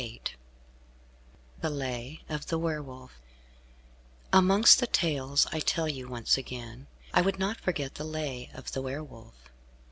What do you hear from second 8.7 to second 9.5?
the Were Wolf.